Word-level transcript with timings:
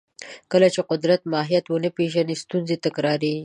کله 0.51 0.67
چې 0.73 0.81
د 0.83 0.87
قدرت 0.91 1.21
ماهیت 1.31 1.65
ونه 1.67 1.89
پېژنو، 1.97 2.39
ستونزې 2.43 2.75
تکراریږي. 2.85 3.39